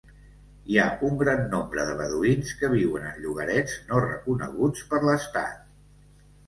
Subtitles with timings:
[0.71, 5.67] Hi ha un gran nombre de beduïns que viuen en llogarets no reconeguts per l'estat.